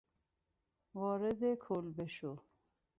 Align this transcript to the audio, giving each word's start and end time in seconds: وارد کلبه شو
وارد 0.99 1.41
کلبه 1.63 2.05
شو 2.15 2.31